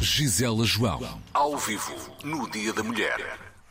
Gisela 0.00 0.64
João, 0.64 1.20
ao 1.34 1.58
vivo, 1.58 1.94
no 2.24 2.50
Dia 2.50 2.72
da 2.72 2.82
Mulher. 2.82 3.18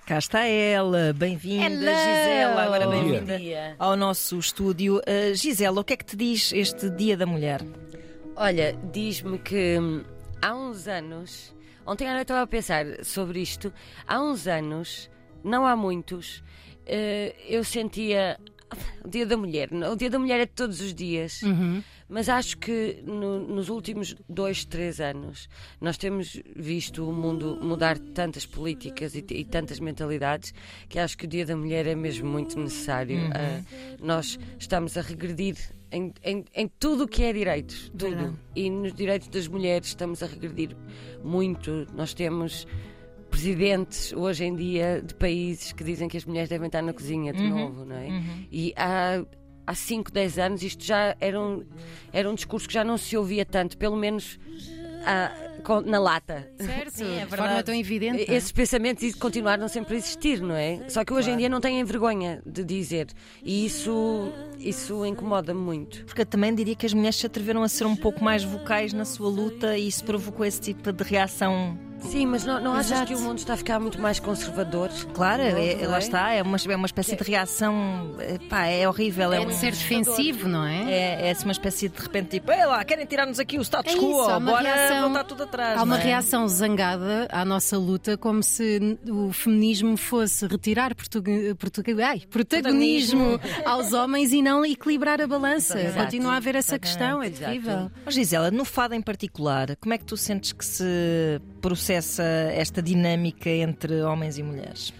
Cá 0.05 0.19
está 0.19 0.45
ela, 0.45 1.11
bem-vinda, 1.11 1.65
Hello. 1.65 1.97
Gisela, 1.97 2.63
agora 2.63 2.85
Bom 2.85 2.91
bem-vinda 2.91 3.75
ao 3.79 3.97
nosso 3.97 4.37
estúdio. 4.37 4.97
Uh, 4.97 5.33
Gisela, 5.33 5.81
o 5.81 5.83
que 5.83 5.93
é 5.93 5.97
que 5.97 6.05
te 6.05 6.15
diz 6.15 6.53
este 6.53 6.87
Dia 6.91 7.17
da 7.17 7.25
Mulher? 7.25 7.61
Olha, 8.35 8.77
diz-me 8.91 9.39
que 9.39 9.79
hum, 9.79 10.03
há 10.39 10.55
uns 10.55 10.87
anos, 10.87 11.55
ontem 11.83 12.07
à 12.07 12.11
noite 12.11 12.25
estava 12.25 12.43
a 12.43 12.47
pensar 12.47 12.85
sobre 13.03 13.41
isto, 13.41 13.73
há 14.07 14.21
uns 14.21 14.45
anos, 14.45 15.09
não 15.43 15.65
há 15.65 15.75
muitos, 15.75 16.43
eh, 16.85 17.35
eu 17.47 17.63
sentia 17.63 18.39
o 19.03 19.07
Dia 19.09 19.25
da 19.25 19.35
Mulher. 19.37 19.69
O 19.91 19.95
Dia 19.95 20.09
da 20.09 20.19
Mulher 20.19 20.39
é 20.41 20.45
todos 20.45 20.79
os 20.81 20.93
dias, 20.93 21.41
mas 22.07 22.27
acho 22.29 22.57
que 22.57 23.01
no- 23.05 23.39
nos 23.47 23.69
últimos 23.69 24.15
dois, 24.27 24.65
três 24.65 24.99
anos 24.99 25.47
nós 25.79 25.97
temos 25.97 26.41
visto 26.55 27.07
o 27.09 27.13
mundo 27.13 27.57
mudar 27.61 27.97
tantas 27.97 28.45
políticas 28.45 29.15
e, 29.15 29.25
e 29.31 29.45
tantas 29.45 29.79
mentalidades 29.79 30.53
que 30.87 30.99
acho 30.99 31.17
que 31.17 31.25
o 31.25 31.27
Dia 31.27 31.45
da 31.45 31.55
Mulher 31.55 31.87
é 31.87 31.95
mesmo 31.95 32.29
muito 32.29 32.59
necessário. 32.59 33.17
Ah, 33.33 33.61
nós 34.01 34.39
estamos 34.57 34.97
a 34.97 35.01
regredir 35.01 35.55
em, 35.91 36.13
em, 36.23 36.45
em 36.55 36.67
tudo 36.79 37.05
o 37.05 37.07
que 37.07 37.23
é 37.23 37.33
direitos, 37.33 37.89
tudo. 37.89 38.09
Verdade. 38.09 38.35
E 38.55 38.69
nos 38.69 38.93
direitos 38.93 39.27
das 39.27 39.47
mulheres 39.47 39.87
estamos 39.87 40.21
a 40.21 40.27
regredir 40.27 40.75
muito. 41.23 41.87
Nós 41.95 42.13
temos 42.13 42.67
presidentes 43.43 44.11
hoje 44.13 44.43
em 44.43 44.53
dia 44.55 45.01
de 45.05 45.13
países 45.15 45.71
que 45.71 45.81
dizem 45.83 46.09
que 46.09 46.17
as 46.17 46.25
mulheres 46.25 46.49
devem 46.49 46.65
estar 46.67 46.81
na 46.81 46.91
cozinha 46.91 47.31
de 47.31 47.41
novo, 47.41 47.85
não 47.85 47.95
é? 47.95 48.09
E 48.51 48.73
há, 48.75 49.23
há 49.65 49.73
5, 49.75 50.11
10 50.11 50.37
anos 50.39 50.61
isto 50.63 50.83
já 50.83 51.15
era 51.21 51.39
um, 51.39 51.63
era 52.11 52.29
um 52.29 52.35
discurso 52.35 52.67
que 52.67 52.73
já 52.73 52.83
não 52.83 52.97
se 52.97 53.15
ouvia 53.15 53.45
tanto, 53.45 53.77
pelo 53.77 53.95
menos 53.95 54.37
ah, 55.05 55.31
com- 55.63 55.79
na 55.79 55.97
lata. 55.99 56.51
Certo, 56.59 56.91
Sim, 56.91 57.15
é 57.17 57.23
de 57.23 57.27
forma 57.29 57.45
verdade. 57.45 57.63
tão 57.65 57.75
evidente. 57.75 58.25
Esses 58.29 58.51
pensamentos 58.51 59.15
continuaram 59.15 59.69
sempre 59.69 59.95
a 59.95 59.97
existir, 59.97 60.41
não 60.41 60.55
é? 60.55 60.89
Só 60.89 61.05
que 61.05 61.13
hoje 61.13 61.31
em 61.31 61.37
dia 61.37 61.47
não 61.47 61.61
têm 61.61 61.81
vergonha 61.85 62.41
de 62.45 62.61
dizer. 62.65 63.07
E 63.41 63.65
isso, 63.65 64.29
isso 64.59 65.05
incomoda-me 65.05 65.61
muito. 65.61 66.03
Porque 66.05 66.21
eu 66.21 66.25
também 66.25 66.53
diria 66.53 66.75
que 66.75 66.85
as 66.85 66.93
mulheres 66.93 67.15
se 67.15 67.25
atreveram 67.25 67.63
a 67.63 67.69
ser 67.69 67.85
um 67.85 67.95
pouco 67.95 68.21
mais 68.21 68.43
vocais 68.43 68.91
na 68.91 69.05
sua 69.05 69.29
luta 69.29 69.77
e 69.77 69.87
isso 69.87 70.03
provocou 70.03 70.45
esse 70.45 70.59
tipo 70.59 70.91
de 70.91 71.03
reação. 71.05 71.77
Sim, 72.01 72.25
mas 72.25 72.43
não, 72.45 72.59
não 72.59 72.73
achas 72.73 72.91
Exato. 72.91 73.07
que 73.07 73.15
o 73.15 73.19
mundo 73.19 73.37
está 73.37 73.53
a 73.53 73.57
ficar 73.57 73.79
muito 73.79 73.99
mais 74.01 74.19
conservador? 74.19 74.89
Claro, 75.13 75.41
é, 75.43 75.75
Não 75.75 75.89
lá 75.91 75.97
é? 75.97 75.99
está, 75.99 76.31
é 76.31 76.41
uma, 76.41 76.57
é 76.67 76.75
uma 76.75 76.85
espécie 76.85 77.15
de 77.15 77.23
reação. 77.23 78.15
é, 78.19 78.37
Pá, 78.49 78.65
é 78.65 78.87
horrível. 78.87 79.31
É, 79.33 79.37
É 79.37 79.41
um- 79.41 79.51
ser 79.51 79.71
defensivo, 79.71 80.47
não 80.47 80.65
é? 80.65 80.91
é, 80.91 81.27
é 81.27 81.31
assim 81.31 81.43
uma 81.45 81.51
espécie 81.51 81.87
de, 81.89 81.95
de 81.95 82.01
repente 82.01 82.29
tipo, 82.39 82.51
ei 82.51 82.65
lá, 82.65 82.83
querem 82.83 83.05
tirar-nos 83.05 83.39
aqui 83.39 83.57
o 83.57 83.61
status 83.61 83.93
É 83.93 83.97
quo, 83.97 84.09
isso, 84.21 84.29
há 84.29 84.37
uma 84.37 84.51
bora 84.51 84.73
reação- 84.73 85.01
voltar 85.03 85.23
tudo 85.25 85.43
atrás. 85.43 85.79
Há 85.79 85.83
uma 85.83 85.95
não 85.97 86.01
é? 86.01 86.05
reação 86.05 86.47
zangada 86.47 87.27
à 87.31 87.43
nossa 87.45 87.77
luta, 87.77 88.17
como 88.17 88.41
se 88.41 88.97
o 89.07 89.31
feminismo 89.31 89.95
fosse 89.97 90.47
retirar 90.47 90.95
portugue- 90.95 91.53
portugue- 91.55 92.01
ai, 92.01 92.21
protagonismo 92.29 93.39
aos 93.65 93.93
homens 93.93 94.31
e 94.33 94.41
não 94.41 94.65
equilibrar 94.65 95.21
a 95.21 95.27
balança. 95.27 95.79
Exato. 95.79 96.03
Continua 96.05 96.33
a 96.33 96.37
haver 96.37 96.55
essa 96.55 96.75
Exatamente. 96.75 96.97
questão, 96.97 97.23
é 97.23 97.27
Exato. 97.27 97.39
terrível. 97.45 97.91
Oh, 98.05 98.11
Gisela, 98.11 98.49
no 98.51 98.65
fado 98.65 98.95
em 98.95 99.01
particular, 99.01 99.75
como 99.77 99.93
é 99.93 99.97
que 99.97 100.05
tu 100.05 100.15
sentes 100.17 100.51
que 100.53 100.65
se 100.65 101.39
processa 101.61 102.23
esta 102.23 102.81
dinâmica 102.81 103.49
entre 103.49 104.01
homens 104.01 104.37
e 104.37 104.43
mulheres? 104.43 104.93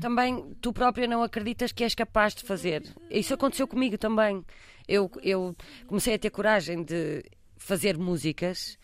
também 0.00 0.54
tu 0.60 0.72
própria 0.72 1.06
não 1.06 1.22
acreditas 1.22 1.72
que 1.72 1.82
és 1.84 1.94
capaz 1.94 2.34
de 2.34 2.42
fazer. 2.42 2.82
Isso 3.10 3.32
aconteceu 3.32 3.66
comigo 3.66 3.96
também. 3.96 4.44
Eu, 4.86 5.10
eu 5.22 5.56
comecei 5.86 6.14
a 6.14 6.18
ter 6.18 6.30
coragem 6.30 6.82
de 6.82 7.22
fazer 7.56 7.96
músicas. 7.96 8.76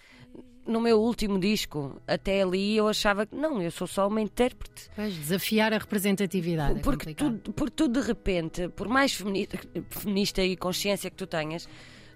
No 0.67 0.81
meu 0.81 1.01
último 1.01 1.39
disco, 1.41 2.01
até 2.07 2.43
ali 2.43 2.77
eu 2.77 2.87
achava 2.89 3.25
que 3.27 3.35
não, 3.35 3.61
eu 3.61 3.71
sou 3.71 3.87
só 3.87 4.07
uma 4.07 4.21
intérprete. 4.21 4.91
Pois, 4.95 5.15
desafiar 5.15 5.73
a 5.73 5.79
representatividade. 5.79 6.79
é 6.79 6.83
Porque 6.83 7.07
complicado. 7.15 7.39
tu, 7.43 7.53
porque 7.55 7.75
tu 7.75 7.89
de 7.89 8.01
repente, 8.01 8.69
por 8.69 8.87
mais 8.87 9.13
feminista, 9.15 9.59
feminista 9.91 10.43
e 10.43 10.57
consciência 10.57 11.11
que 11.11 11.17
tu 11.17 11.27
tenhas, 11.27 11.67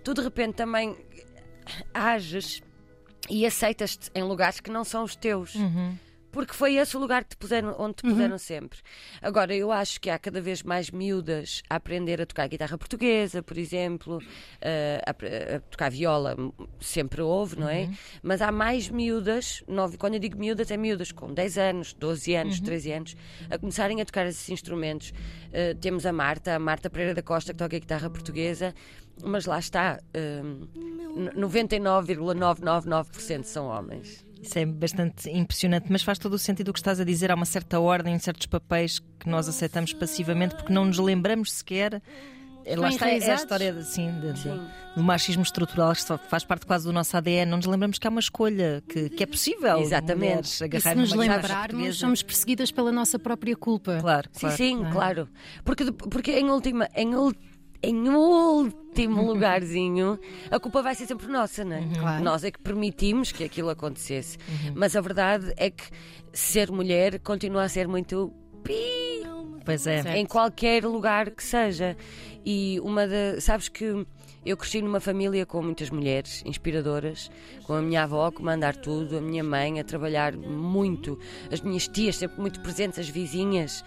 tu 0.05 0.13
de 0.15 0.21
repente 0.23 0.55
também 0.55 0.95
ages 1.95 2.63
e 3.31 3.47
aceitas-te 3.47 4.11
em 4.15 4.23
lugares 4.23 4.61
que 4.61 4.71
não 4.71 4.85
são 4.85 5.05
os 5.05 5.15
teus. 5.17 5.55
Porque 6.31 6.55
foi 6.55 6.77
esse 6.77 6.97
o 6.97 7.01
lugar 7.01 7.25
que 7.25 7.31
te 7.31 7.37
puseram, 7.37 7.77
onde 7.79 7.97
te 7.97 8.05
puseram 8.05 8.39
sempre. 8.39 8.79
Agora, 9.21 9.55
eu 9.55 9.71
acho 9.71 10.01
que 10.01 10.09
há 10.09 10.19
cada 10.19 10.41
vez 10.41 10.63
mais 10.63 10.91
miúdas 10.91 11.63
a 11.69 11.77
aprender 11.77 12.23
a 12.23 12.25
tocar 12.27 12.49
guitarra 12.49 12.79
portuguesa, 12.79 13.43
por 13.43 13.59
exemplo, 13.59 14.19
eh, 14.63 15.03
a, 15.07 15.11
a 15.57 15.61
tocar 15.61 15.91
viola, 15.91 16.35
sempre 16.81 17.21
houve, 17.21 17.59
não 17.61 17.69
é? 17.69 17.83
Mas 18.23 18.41
há 18.41 18.51
mais 18.51 18.89
miúdas, 18.89 19.63
nove, 19.69 19.99
quando 19.99 20.15
eu 20.15 20.21
digo 20.21 20.39
miúdas, 20.39 20.71
é 20.71 20.77
miúdas 20.79 21.13
com 21.13 21.35
10 21.35 21.59
anos, 21.59 21.93
12 21.93 22.35
anos, 22.35 22.61
13 22.65 22.93
anos, 22.93 23.17
a 23.51 23.59
começarem 23.59 24.01
a 24.01 24.05
tocar 24.07 24.27
esses 24.27 24.49
instrumentos. 24.49 25.13
Eh, 25.53 25.75
temos 25.75 26.07
a 26.07 26.15
Marta, 26.15 26.55
a 26.55 26.59
Marta 26.59 26.89
Pereira 26.89 27.13
da 27.13 27.23
Costa, 27.23 27.53
que 27.53 27.59
toca 27.59 27.79
guitarra 27.79 28.09
portuguesa, 28.09 28.75
mas 29.23 29.45
lá 29.45 29.59
está, 29.59 30.01
eh, 30.15 30.43
99,999% 31.17 33.45
são 33.45 33.67
homens. 33.67 34.25
Isso 34.43 34.59
é 34.59 34.67
bastante 34.67 35.31
impressionante, 35.31 35.87
mas 35.89 36.03
faz 36.03 36.19
todo 36.19 36.35
o 36.35 36.39
sentido 36.39 36.71
o 36.71 36.73
que 36.73 36.81
estás 36.81 36.99
a 36.99 37.05
dizer. 37.05 37.31
Há 37.31 37.35
uma 37.37 37.45
certa 37.45 37.79
ordem, 37.79 38.19
certos 38.19 38.47
papéis 38.47 38.99
que 39.21 39.29
nós 39.29 39.49
aceitamos 39.49 39.93
passivamente 39.93 40.57
porque 40.57 40.73
não 40.73 40.85
nos 40.85 40.99
lembramos 40.99 41.53
sequer. 41.53 42.03
É, 42.65 42.77
Lá 42.77 42.91
está 42.91 43.09
é 43.11 43.31
a 43.31 43.35
história 43.35 43.73
assim, 43.75 44.09
de- 44.21 44.33
de- 44.35 44.61
do 44.95 45.03
machismo 45.03 45.43
estrutural 45.43 45.93
que 45.95 46.03
só 46.03 46.17
faz 46.17 46.45
parte 46.45 46.65
quase 46.65 46.85
do 46.85 46.93
nosso 46.93 47.17
ADN. 47.17 47.51
Não 47.51 47.57
nos 47.57 47.67
lembramos 47.67 47.99
que 47.99 48.07
há 48.07 48.11
uma 48.11 48.21
escolha, 48.21 48.83
que, 48.89 49.09
que 49.11 49.23
é 49.23 49.27
possível. 49.27 49.79
Exatamente. 49.79 50.65
E 50.73 50.81
se 50.81 50.95
nos 50.95 51.13
lembrarmos, 51.13 51.99
somos 51.99 52.23
perseguidas 52.23 52.71
pela 52.71 52.93
nossa 52.93 53.19
própria 53.19 53.57
culpa. 53.57 53.99
Claro, 54.01 54.29
Sim, 54.33 54.41
claro. 54.41 54.57
sim, 54.57 54.85
claro. 54.93 55.29
Porque, 55.65 55.91
porque 55.91 56.33
em 56.39 56.49
última, 56.51 56.89
em, 56.95 57.17
ul- 57.17 57.35
em 57.83 58.09
último 58.09 59.23
lugarzinho, 59.27 60.19
a 60.51 60.61
culpa 60.61 60.83
vai 60.83 60.95
ser 60.95 61.07
sempre 61.07 61.27
nossa, 61.27 61.65
não 61.65 61.77
é? 61.77 61.83
Claro. 61.99 62.25
Nós 62.25 62.45
é 62.45 62.51
que 62.51 62.61
permitimos 62.61 63.33
que 63.33 63.45
aquilo 63.45 63.71
acontecesse. 63.71 64.39
Mas 64.75 64.95
a 64.95 65.01
verdade 65.01 65.53
é 65.57 65.71
que 65.71 65.85
ser 66.33 66.71
mulher 66.71 67.19
continua 67.19 67.65
a 67.65 67.69
ser 67.69 67.89
muito 67.89 68.33
Pois 69.65 69.87
é. 69.87 70.03
Certo. 70.03 70.17
em 70.17 70.27
qualquer 70.27 70.85
lugar 70.85 71.31
que 71.31 71.43
seja. 71.43 71.97
E 72.45 72.81
uma 72.81 73.07
da. 73.07 73.41
Sabes 73.41 73.69
que 73.69 74.05
eu 74.45 74.57
cresci 74.57 74.83
numa 74.83 74.99
família 74.99 75.47
com 75.47 75.63
muitas 75.63 75.91
mulheres 75.91 76.43
inspiradoras, 76.45 77.31
com 77.65 77.75
a 77.75 77.83
minha 77.83 78.03
avó 78.03 78.27
a 78.27 78.33
comandar 78.33 78.77
tudo, 78.77 79.19
a 79.19 79.21
minha 79.21 79.45
mãe 79.45 79.79
a 79.79 79.85
trabalhar 79.85 80.37
muito, 80.37 81.19
as 81.51 81.61
minhas 81.61 81.87
tias 81.87 82.17
sempre 82.17 82.41
muito 82.41 82.61
presentes, 82.61 82.99
as 82.99 83.09
vizinhas. 83.09 83.85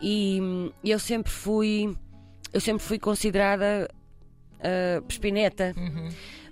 E 0.00 0.38
eu 0.84 0.98
sempre 0.98 1.32
fui. 1.32 1.96
Eu 2.52 2.60
sempre 2.60 2.82
fui 2.82 2.98
considerada 2.98 3.88
ah, 4.60 5.02
pespineta. 5.06 5.74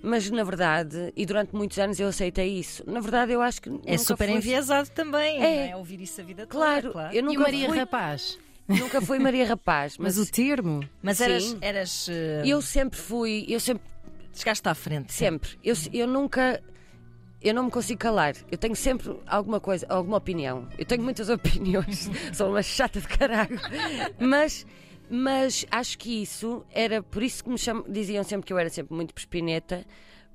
Mas 0.01 0.29
na 0.29 0.43
verdade, 0.43 1.11
e 1.15 1.25
durante 1.25 1.55
muitos 1.55 1.79
anos 1.79 1.99
eu 1.99 2.07
aceitei 2.07 2.59
isso. 2.59 2.83
Na 2.85 2.99
verdade, 2.99 3.31
eu 3.31 3.41
acho 3.41 3.61
que. 3.61 3.69
É 3.69 3.71
nunca 3.71 3.97
super 3.97 4.27
fui- 4.27 4.37
enviesado 4.37 4.89
também. 4.91 5.37
É. 5.43 5.65
não 5.67 5.73
é? 5.73 5.75
Ouvir 5.77 5.99
isso 6.01 6.21
a 6.21 6.23
vida 6.23 6.45
toda. 6.45 6.51
Claro, 6.51 6.93
eu 7.11 7.19
E 7.19 7.21
nunca 7.23 7.39
o 7.39 7.43
Maria 7.43 7.67
fui, 7.69 7.77
Rapaz? 7.79 8.39
nunca 8.67 9.01
fui 9.01 9.17
Maria 9.19 9.47
Rapaz, 9.47 9.97
Mas 9.99 10.17
mas, 10.17 10.27
o 10.27 10.31
termo? 10.31 10.87
Mas 11.01 11.17
Sim. 11.17 11.23
eras. 11.23 11.57
eras 11.61 12.07
eh, 12.09 12.43
eu 12.45 12.61
sempre 12.61 12.99
fui, 12.99 13.45
eu 13.49 13.59
sempre 13.59 13.83
Chegaste 14.33 14.67
à 14.67 14.75
frente. 14.75 15.13
Sempre. 15.13 15.51
Eu, 15.63 15.73
eu 15.93 16.05
nunca. 16.05 16.61
eu 17.41 17.53
não 17.53 17.63
me 17.63 17.71
consigo 17.71 17.99
calar. 18.01 18.35
Eu 18.51 18.57
tenho 18.57 18.75
sempre 18.75 19.15
alguma 19.25 19.61
coisa, 19.61 19.85
alguma 19.89 20.17
opinião. 20.17 20.67
Eu 20.77 20.85
tenho 20.85 21.01
muitas 21.01 21.29
opiniões. 21.31 22.09
Sou 22.33 22.49
uma 22.49 22.61
chata 22.61 22.99
de 22.99 23.07
caralho. 23.07 23.57
Mas, 24.19 24.67
mas 25.09 25.65
acho 25.69 25.97
que 25.97 26.21
isso 26.21 26.65
era 26.71 27.01
por 27.01 27.23
isso 27.23 27.43
que 27.43 27.49
me 27.49 27.57
cham... 27.57 27.83
diziam 27.87 28.23
sempre 28.23 28.47
que 28.47 28.53
eu 28.53 28.57
era 28.57 28.69
sempre 28.69 28.95
muito 28.95 29.13
perspineta. 29.13 29.85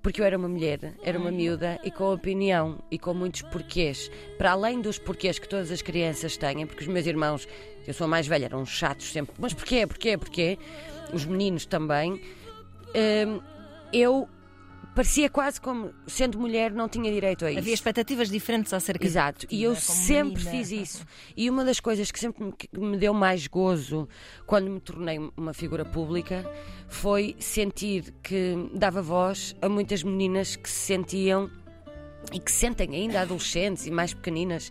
Porque 0.03 0.19
eu 0.19 0.25
era 0.25 0.39
uma 0.39 0.49
mulher, 0.49 0.95
era 1.03 1.19
uma 1.19 1.31
miúda 1.31 1.79
e 1.85 1.91
com 1.91 2.11
opinião 2.11 2.83
e 2.91 2.99
com 2.99 3.13
muitos 3.13 3.43
porquês. 3.43 4.11
Para 4.39 4.53
além 4.53 4.81
dos 4.81 4.99
porquês 4.99 5.39
que 5.39 5.47
todas 5.47 5.71
as 5.71 5.83
crianças 5.83 6.39
têm, 6.39 6.67
porque 6.67 6.85
os 6.85 6.89
meus 6.89 7.07
irmãos, 7.07 7.47
eu 7.87 7.93
sou 7.93 8.07
a 8.07 8.09
mais 8.09 8.27
velha, 8.27 8.47
eram 8.47 8.65
chatos 8.65 9.13
sempre. 9.13 9.35
Mas 9.39 9.53
porquê, 9.53 9.87
porquê, 9.87 10.17
porquê? 10.17 10.59
Os 11.13 11.27
meninos 11.27 11.67
também. 11.67 12.13
Hum, 12.95 13.41
eu 13.93 14.27
parecia 14.95 15.31
quase 15.31 15.61
como, 15.61 15.95
sendo 16.07 16.39
mulher, 16.39 16.73
não 16.73 16.89
tinha 16.89 17.11
direito 17.11 17.45
a 17.45 17.51
isso. 17.51 17.61
Havia 17.61 17.75
expectativas 17.75 18.29
diferentes 18.29 18.73
acerca 18.73 19.05
Exato, 19.05 19.47
e 19.51 19.63
eu 19.63 19.75
sempre 19.75 20.45
menina. 20.45 20.51
fiz 20.51 20.71
isso. 20.71 21.07
E 21.37 21.49
uma 21.49 21.65
das 21.65 21.81
coisas 21.81 22.11
que 22.11 22.19
sempre 22.19 22.45
me, 22.45 22.53
que 22.53 22.69
me 22.79 22.97
deu 22.97 23.15
mais 23.15 23.47
gozo 23.47 24.09
quando 24.47 24.71
me 24.71 24.81
tornei 24.81 25.19
uma 25.37 25.55
figura 25.55 25.85
pública 25.85 26.45
foi 26.89 27.37
sentir 27.39 28.13
que 28.23 28.71
dava 28.75 29.01
voz 29.01 29.55
a 29.63 29.69
muitas 29.69 30.03
meninas 30.03 30.57
que 30.57 30.69
se 30.69 30.87
sentiam 30.87 31.51
e 32.33 32.39
que 32.39 32.51
se 32.51 32.59
sentem 32.59 32.95
ainda 32.95 33.23
adolescentes 33.23 33.87
e 33.87 33.91
mais 33.91 34.13
pequeninas. 34.13 34.71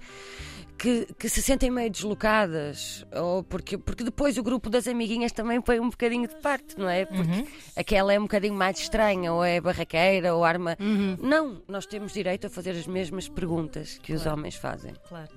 Que, 0.80 1.08
que 1.20 1.28
se 1.28 1.42
sentem 1.42 1.70
meio 1.70 1.90
deslocadas, 1.90 3.06
ou 3.14 3.44
porque, 3.44 3.78
porque 3.78 4.02
depois 4.02 4.38
o 4.38 4.44
grupo 4.44 4.70
das 4.70 4.88
amiguinhas 4.88 5.34
também 5.34 5.60
põe 5.60 5.78
um 5.80 5.90
bocadinho 5.90 6.26
de 6.28 6.36
parte, 6.36 6.80
não 6.80 6.88
é? 6.88 7.06
Porque 7.06 7.46
aquela 7.76 8.14
é 8.14 8.18
um 8.18 8.22
bocadinho 8.24 8.54
mais 8.54 8.80
estranha, 8.80 9.34
ou 9.34 9.44
é 9.44 9.60
barraqueira, 9.60 10.34
ou 10.34 10.46
arma. 10.46 10.78
Não, 11.22 11.62
nós 11.68 11.86
temos 11.86 12.14
direito 12.14 12.48
a 12.48 12.50
fazer 12.50 12.72
as 12.72 12.88
mesmas 12.88 13.28
perguntas 13.28 14.00
que 14.02 14.14
os 14.14 14.26
homens 14.26 14.56
fazem. 14.56 14.94
Claro. 15.08 15.30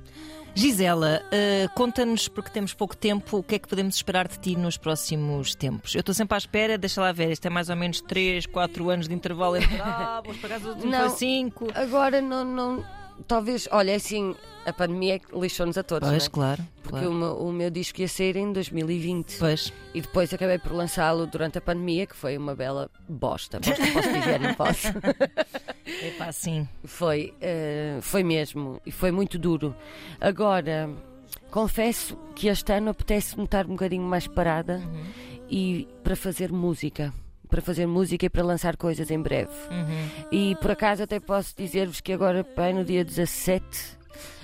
Gisela, 0.55 1.23
eh, 1.33 1.67
conta-nos, 1.75 2.29
porque 2.29 2.51
temos 2.51 2.75
pouco 2.75 2.95
tempo, 2.97 3.39
o 3.39 3.43
que 3.43 3.55
é 3.55 3.59
que 3.59 3.67
podemos 3.67 3.97
esperar 3.97 4.29
de 4.29 4.39
ti 4.39 4.55
nos 4.55 4.77
próximos 4.77 5.55
tempos. 5.55 5.95
Eu 5.95 6.01
estou 6.01 6.15
sempre 6.15 6.35
à 6.35 6.39
espera, 6.39 6.77
deixa 6.77 7.01
lá 7.01 7.11
ver, 7.11 7.31
isto 7.33 7.47
é 7.47 7.51
mais 7.51 7.71
ou 7.71 7.75
menos 7.77 8.01
3, 8.03 8.45
4 8.47 8.91
anos 8.91 9.09
de 9.09 9.15
intervalo 9.15 9.57
entre. 9.57 9.81
Ah, 9.81 10.21
vamos 10.23 10.39
para 10.41 10.51
casa 10.51 10.75
do 10.75 10.87
Não. 10.87 11.09
foi 11.09 11.19
5. 11.19 11.69
Agora 11.75 12.21
não, 12.21 12.45
não. 12.45 13.02
Talvez, 13.29 13.69
olha, 13.71 13.93
é 13.93 13.95
assim, 13.95 14.35
a 14.67 14.73
pandemia 14.73 15.21
lixou-nos 15.33 15.79
a 15.79 15.83
todos. 15.83 16.09
Pois, 16.09 16.23
não 16.23 16.27
é? 16.27 16.31
claro. 16.31 16.69
Porque 16.83 16.99
claro. 16.99 17.11
o, 17.11 17.15
meu, 17.15 17.37
o 17.49 17.53
meu 17.53 17.71
disco 17.71 18.01
ia 18.01 18.09
sair 18.09 18.37
em 18.37 18.53
2020 18.53 19.39
Pois. 19.39 19.73
e 19.95 20.01
depois 20.01 20.33
acabei 20.35 20.59
por 20.59 20.73
lançá-lo 20.73 21.27
durante 21.27 21.59
a 21.59 21.61
pandemia, 21.61 22.07
que 22.07 22.17
foi 22.17 22.37
uma 22.37 22.55
bela 22.55 22.91
bosta. 23.09 23.61
Bosta 23.61 23.83
posso 23.93 24.13
dizer, 24.13 24.41
não 24.43 24.55
posso. 24.55 24.89
Epá, 25.87 26.33
sim. 26.33 26.69
Foi, 26.85 27.33
eh, 27.41 27.99
foi 28.03 28.23
mesmo, 28.23 28.81
e 28.85 28.91
foi 28.91 29.11
muito 29.11 29.39
duro. 29.39 29.75
Agora, 30.21 30.91
confesso 31.51 32.17
que 32.35 32.49
este 32.49 32.73
ano 32.73 32.91
apetece-me 32.91 33.45
estar 33.45 33.67
um 33.67 33.71
bocadinho 33.71 34.03
mais 34.05 34.27
parada 34.27 34.79
Uhum. 34.79 35.05
e 35.49 35.89
para 36.03 36.17
fazer 36.17 36.51
música. 36.53 37.13
Para 37.53 37.61
fazer 37.61 37.85
música 37.87 38.25
e 38.25 38.31
para 38.31 38.43
lançar 38.43 38.79
coisas 38.79 39.11
em 39.11 39.21
breve. 39.21 39.53
E 40.33 40.57
por 40.57 40.71
acaso 40.71 41.03
até 41.03 41.21
posso 41.21 41.55
dizer-vos 41.55 42.01
que 42.01 42.11
agora, 42.11 42.47
bem, 42.57 42.73
no 42.73 42.83
dia 42.83 43.05
17, 43.05 43.63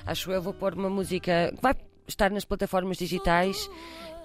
acho 0.06 0.30
eu, 0.30 0.42
vou 0.42 0.52
pôr 0.52 0.74
uma 0.74 0.90
música 0.90 1.50
que 1.56 1.62
vai 1.62 1.74
estar 2.06 2.30
nas 2.30 2.44
plataformas 2.44 2.98
digitais 2.98 3.68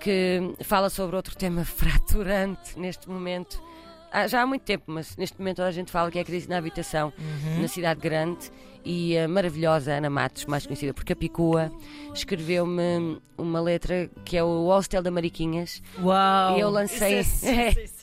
que 0.02 0.54
fala 0.66 0.90
sobre 0.90 1.16
outro 1.16 1.34
tema 1.34 1.64
fraturante 1.66 2.78
neste 2.78 3.10
momento. 3.10 3.58
Há- 4.12 4.28
já 4.28 4.42
há 4.42 4.46
muito 4.46 4.64
tempo, 4.64 4.84
mas 4.88 5.16
neste 5.16 5.40
momento 5.40 5.56
toda 5.58 5.70
a 5.70 5.72
gente 5.72 5.90
fala 5.90 6.12
que 6.12 6.20
é 6.20 6.22
a 6.22 6.26
crise 6.26 6.50
na 6.50 6.58
habitação 6.58 7.12
na 7.62 7.68
cidade 7.70 8.00
grande 8.02 8.52
e 8.86 9.18
a 9.18 9.30
maravilhosa 9.30 9.94
Ana 9.94 10.10
Matos, 10.10 10.46
mais 10.46 10.66
conhecida 10.68 10.94
por 10.94 11.06
Capicua, 11.06 11.72
escreveu-me 12.14 13.18
uma 13.38 13.60
letra 13.62 14.10
que 14.26 14.36
é 14.38 14.44
o 14.44 14.66
Hostel 14.68 15.02
da 15.02 15.10
Mariquinhas 15.10 15.82
Uau! 16.02 16.58
e 16.58 16.60
eu 16.60 16.70
lancei, 16.70 17.22
Isso 17.22 17.46
é- 17.48 17.70
isso 17.84 18.03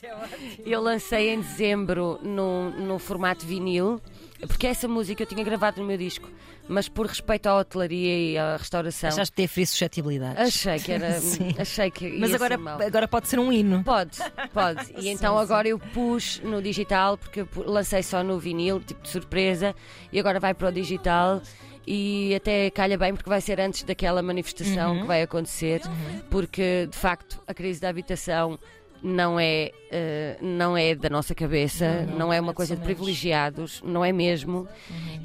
Eu 0.65 0.81
lancei 0.81 1.29
em 1.29 1.39
dezembro 1.41 2.19
no, 2.23 2.97
formato 2.99 3.45
vinil, 3.45 4.01
porque 4.47 4.67
essa 4.67 4.87
música 4.87 5.23
eu 5.23 5.27
tinha 5.27 5.43
gravado 5.43 5.81
no 5.81 5.87
meu 5.87 5.97
disco, 5.97 6.29
mas 6.67 6.87
por 6.87 7.05
respeito 7.07 7.47
à 7.47 7.57
hotelaria 7.57 8.17
e 8.31 8.37
à 8.37 8.55
restauração, 8.57 9.09
Achaste 9.09 9.33
ter 9.35 9.47
frio 9.47 9.67
suscetibilidades. 9.67 10.39
achei 10.41 10.79
que 10.79 10.91
era. 10.91 11.11
Sim. 11.19 11.55
achei 11.57 11.91
que 11.91 12.17
Mas 12.17 12.33
agora, 12.33 12.57
agora 12.85 13.07
pode 13.07 13.27
ser 13.27 13.39
um 13.39 13.51
hino. 13.51 13.83
Pode, 13.83 14.17
pode. 14.53 14.91
E 14.97 15.09
então 15.09 15.37
agora 15.37 15.67
eu 15.67 15.77
pus 15.79 16.39
no 16.43 16.61
digital, 16.61 17.17
porque 17.17 17.41
eu 17.41 17.47
lancei 17.65 18.01
só 18.03 18.23
no 18.23 18.39
vinil, 18.39 18.79
tipo 18.79 19.01
de 19.01 19.09
surpresa, 19.09 19.75
e 20.11 20.19
agora 20.19 20.39
vai 20.39 20.53
para 20.53 20.69
o 20.69 20.71
digital. 20.71 21.41
E 21.85 22.35
até 22.35 22.69
calha 22.69 22.95
bem 22.95 23.13
porque 23.15 23.27
vai 23.27 23.41
ser 23.41 23.59
antes 23.59 23.81
daquela 23.83 24.21
manifestação 24.21 24.93
Uhum. 24.93 25.01
que 25.01 25.07
vai 25.07 25.23
acontecer, 25.23 25.81
porque 26.29 26.87
de 26.89 26.95
facto 26.95 27.41
a 27.47 27.53
crise 27.55 27.81
da 27.81 27.89
habitação 27.89 28.57
não 29.03 29.39
é, 29.39 29.71
eh, 29.91 30.37
não 30.41 30.77
é 30.77 30.93
da 30.95 31.09
nossa 31.09 31.33
cabeça, 31.33 32.05
não, 32.17 32.31
é 32.31 32.39
uma 32.39 32.53
coisa 32.53 32.75
de 32.75 32.81
privilegiados, 32.83 33.81
não 33.83 34.03
é 34.05 34.11
mesmo. 34.11 34.67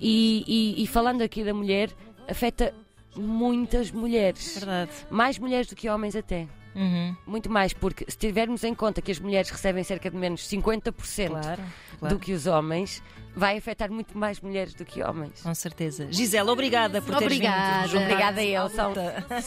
E, 0.00 0.44
e- 0.46 0.82
e 0.82 0.86
falando 0.86 1.22
aqui 1.22 1.44
da 1.44 1.52
mulher, 1.54 1.90
afeta 2.28 2.72
muitas 3.14 3.90
mulheres, 3.90 4.54
Verdade. 4.56 4.90
mais 5.10 5.38
mulheres 5.38 5.66
do 5.68 5.76
que 5.76 5.88
homens 5.88 6.14
até. 6.16 6.46
Uhum. 6.76 7.16
Muito 7.26 7.50
mais, 7.50 7.72
porque 7.72 8.04
se 8.06 8.18
tivermos 8.18 8.62
em 8.62 8.74
conta 8.74 9.00
que 9.00 9.10
as 9.10 9.18
mulheres 9.18 9.48
recebem 9.50 9.82
cerca 9.82 10.10
de 10.10 10.16
menos 10.16 10.46
50% 10.48 11.28
Claro, 11.30 11.62
claro. 11.98 12.14
do 12.14 12.20
que 12.20 12.32
os 12.32 12.46
homens, 12.46 13.02
vai 13.34 13.56
afetar 13.58 13.90
muito 13.90 14.16
mais 14.16 14.40
mulheres 14.40 14.74
do 14.74 14.84
que 14.84 15.02
homens. 15.02 15.42
Com 15.42 15.54
certeza. 15.54 16.06
Gisela, 16.10 16.52
obrigada 16.52 17.00
por 17.02 17.16
teres 17.16 17.24
Obrigada. 17.36 17.86
vindo. 17.88 18.02
Obrigada 18.02 18.40
a 18.40 18.44
eles, 18.44 18.72
são 18.72 18.92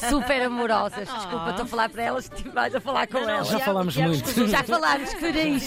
super 0.09 0.41
amorosas. 0.43 1.07
Desculpa, 1.07 1.49
estou 1.51 1.65
a 1.65 1.67
falar 1.67 1.89
para 1.89 2.03
elas, 2.03 2.25
estive 2.25 2.49
mais 2.53 2.73
a 2.75 2.79
falar 2.81 3.07
com 3.07 3.17
elas. 3.19 3.47
Já 3.47 3.59
falámos 3.59 3.95
muito. 3.95 4.47
Já 4.47 4.63
falámos, 4.63 5.13
Federico. 5.13 5.59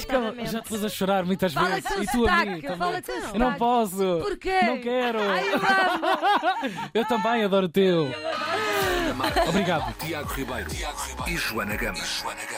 Já 0.47 0.61
te 0.63 0.69
pus 0.69 0.85
a 0.85 0.89
chorar 0.89 1.25
muitas 1.25 1.53
Fala 1.53 1.69
vezes. 1.71 1.91
E 1.91 2.07
tu 2.13 2.27
a 2.27 2.45
mim 2.45 2.61
também. 2.61 3.03
Eu 3.33 3.39
não 3.39 3.55
posso. 3.55 4.19
Porquê? 4.21 4.63
Não 4.63 4.81
quero. 4.81 5.19
Ai, 5.21 5.49
eu 5.49 5.57
amo. 5.57 6.91
Eu 6.95 7.05
também 7.07 7.45
adoro 7.45 7.67
o 7.67 7.69
teu. 7.69 8.09
Obrigado. 9.49 9.93
Tiago 9.99 10.33
Ribeiro, 10.35 10.71
Tiago 10.71 10.99
Ribeiro 11.01 11.31
e 11.31 11.37
Joana 11.37 11.77
Gama. 11.77 11.99
Joana 11.99 12.35
Gama. 12.35 12.49